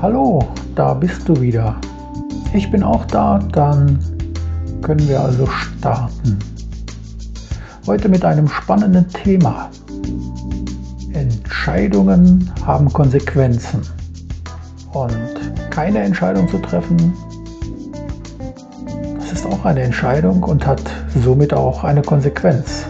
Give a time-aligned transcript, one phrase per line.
[0.00, 0.40] Hallo,
[0.74, 1.76] da bist du wieder.
[2.52, 3.98] Ich bin auch da, dann
[4.82, 6.38] können wir also starten.
[7.86, 9.70] Heute mit einem spannenden Thema.
[11.12, 13.82] Entscheidungen haben Konsequenzen.
[14.92, 17.14] Und keine Entscheidung zu treffen,
[19.18, 20.82] das ist auch eine Entscheidung und hat
[21.22, 22.84] somit auch eine Konsequenz.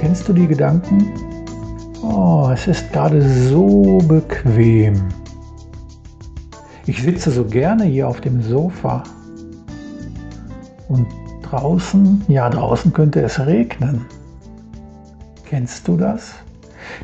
[0.00, 1.29] Kennst du die Gedanken?
[2.02, 5.08] Oh, es ist gerade so bequem.
[6.86, 9.02] Ich sitze so gerne hier auf dem Sofa.
[10.88, 11.06] Und
[11.42, 14.06] draußen, ja draußen könnte es regnen.
[15.44, 16.34] Kennst du das?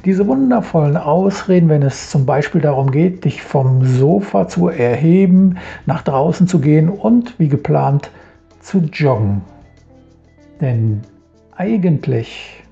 [0.04, 6.02] Diese wundervollen Ausreden, wenn es zum Beispiel darum geht, dich vom Sofa zu erheben, nach
[6.02, 8.10] draußen zu gehen und wie geplant
[8.60, 9.42] zu joggen.
[10.60, 11.02] Denn
[11.56, 12.64] eigentlich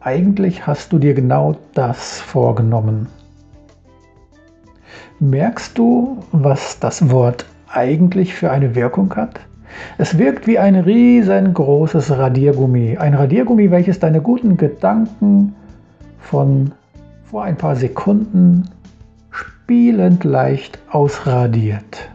[0.00, 3.06] eigentlich hast du dir genau das vorgenommen.
[5.18, 9.40] Merkst du, was das Wort eigentlich für eine Wirkung hat?
[9.98, 12.96] Es wirkt wie ein riesengroßes Radiergummi.
[12.96, 15.54] Ein Radiergummi, welches deine guten Gedanken
[16.18, 16.72] von
[17.30, 18.68] vor ein paar Sekunden
[19.30, 22.10] spielend leicht ausradiert.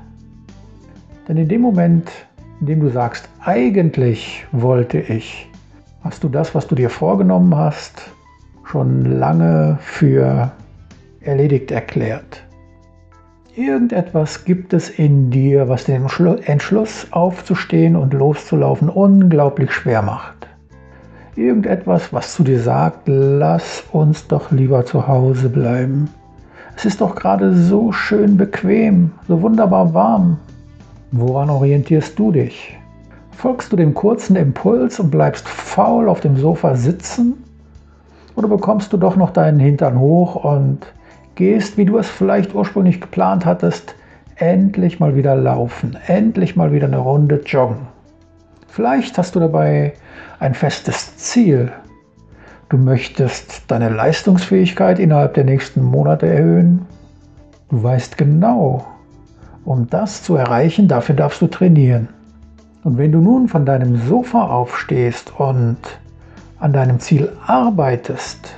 [1.27, 2.11] Denn in dem Moment,
[2.59, 5.47] in dem du sagst, eigentlich wollte ich,
[6.05, 8.11] hast du das, was du dir vorgenommen hast,
[8.63, 10.51] schon lange für
[11.19, 12.43] erledigt erklärt.
[13.55, 16.05] Irgendetwas gibt es in dir, was den
[16.45, 20.47] Entschluss aufzustehen und loszulaufen unglaublich schwer macht.
[21.35, 26.07] Irgendetwas, was zu dir sagt, lass uns doch lieber zu Hause bleiben.
[26.77, 30.37] Es ist doch gerade so schön bequem, so wunderbar warm.
[31.11, 32.77] Woran orientierst du dich?
[33.37, 37.43] Folgst du dem kurzen Impuls und bleibst faul auf dem Sofa sitzen?
[38.35, 40.79] Oder bekommst du doch noch deinen Hintern hoch und
[41.35, 43.95] gehst, wie du es vielleicht ursprünglich geplant hattest,
[44.37, 47.87] endlich mal wieder laufen, endlich mal wieder eine Runde joggen?
[48.67, 49.93] Vielleicht hast du dabei
[50.39, 51.71] ein festes Ziel.
[52.69, 56.85] Du möchtest deine Leistungsfähigkeit innerhalb der nächsten Monate erhöhen.
[57.69, 58.85] Du weißt genau,
[59.65, 62.09] um das zu erreichen, dafür darfst du trainieren.
[62.85, 65.77] Und wenn du nun von deinem Sofa aufstehst und
[66.59, 68.53] an deinem Ziel arbeitest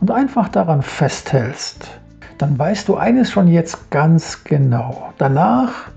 [0.00, 1.88] und einfach daran festhältst,
[2.38, 5.12] dann weißt du eines schon jetzt ganz genau.
[5.18, 5.90] Danach,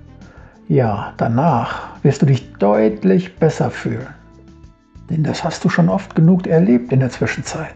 [0.68, 4.08] ja, danach wirst du dich deutlich besser fühlen.
[5.12, 7.76] Denn das hast du schon oft genug erlebt in der Zwischenzeit.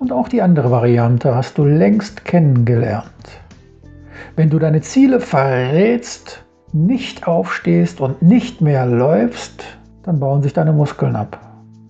[0.00, 3.06] Und auch die andere Variante hast du längst kennengelernt.
[4.34, 6.42] Wenn du deine Ziele verrätst,
[6.84, 9.64] nicht aufstehst und nicht mehr läufst,
[10.02, 11.40] dann bauen sich deine Muskeln ab.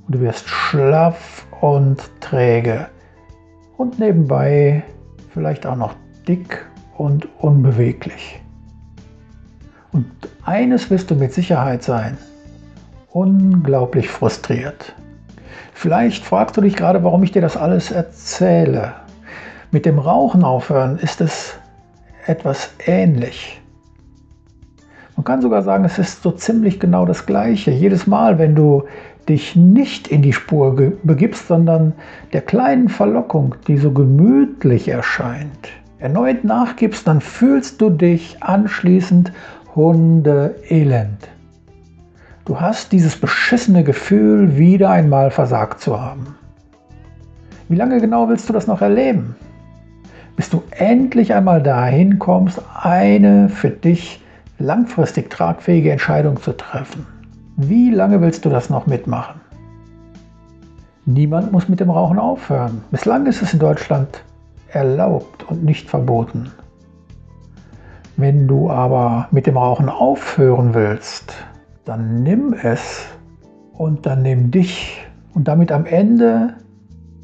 [0.07, 2.87] Und du wirst schlaff und träge.
[3.77, 4.85] Und nebenbei
[5.33, 5.95] vielleicht auch noch
[6.27, 6.65] dick
[6.97, 8.41] und unbeweglich.
[9.93, 10.07] Und
[10.45, 12.17] eines wirst du mit Sicherheit sein.
[13.11, 14.95] Unglaublich frustriert.
[15.73, 18.95] Vielleicht fragst du dich gerade, warum ich dir das alles erzähle.
[19.73, 21.59] Mit dem Rauchen aufhören ist es
[22.27, 23.61] etwas ähnlich.
[25.27, 27.73] Kann sogar sagen, es ist so ziemlich genau das Gleiche.
[27.73, 28.85] Jedes Mal, wenn du
[29.29, 31.95] dich nicht in die Spur begibst, sondern
[32.33, 39.33] der kleinen Verlockung, die so gemütlich erscheint, erneut nachgibst, dann fühlst du dich anschließend
[39.75, 41.29] hundeelend.
[42.45, 46.37] Du hast dieses beschissene Gefühl, wieder einmal versagt zu haben.
[47.69, 49.35] Wie lange genau willst du das noch erleben?
[50.37, 54.23] Bis du endlich einmal dahin kommst, eine für dich
[54.59, 57.07] langfristig tragfähige Entscheidung zu treffen.
[57.57, 59.41] Wie lange willst du das noch mitmachen?
[61.05, 62.83] Niemand muss mit dem Rauchen aufhören.
[62.91, 64.23] Bislang ist es in Deutschland
[64.69, 66.51] erlaubt und nicht verboten.
[68.17, 71.35] Wenn du aber mit dem Rauchen aufhören willst,
[71.85, 73.07] dann nimm es
[73.75, 76.55] und dann nimm dich und damit am Ende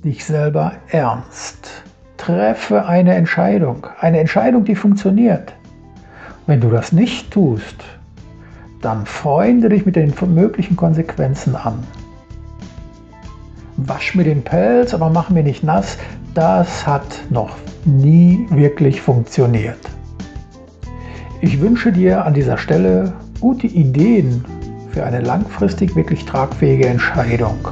[0.04, 1.82] dich selber ernst.
[2.18, 5.54] Treffe eine Entscheidung, eine Entscheidung, die funktioniert.
[6.52, 7.76] Wenn du das nicht tust,
[8.82, 11.78] dann freunde dich mit den möglichen Konsequenzen an.
[13.78, 15.96] Wasch mir den Pelz, aber mach mir nicht nass.
[16.34, 17.56] Das hat noch
[17.86, 19.78] nie wirklich funktioniert.
[21.40, 24.44] Ich wünsche dir an dieser Stelle gute Ideen
[24.90, 27.66] für eine langfristig wirklich tragfähige Entscheidung.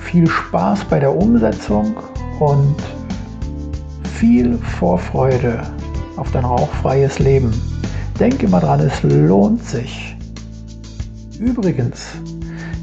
[0.00, 1.96] Viel Spaß bei der Umsetzung
[2.38, 2.76] und
[4.04, 5.60] viel Vorfreude
[6.16, 7.52] auf dein rauchfreies Leben.
[8.18, 10.16] Denk immer dran, es lohnt sich.
[11.38, 12.06] Übrigens,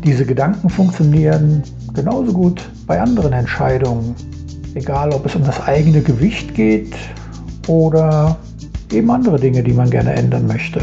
[0.04, 1.64] diese Gedanken funktionieren
[1.94, 4.16] genauso gut bei anderen Entscheidungen,
[4.74, 6.96] Egal, ob es um das eigene Gewicht geht
[7.68, 8.38] oder
[8.92, 10.80] eben andere Dinge, die man gerne ändern möchte.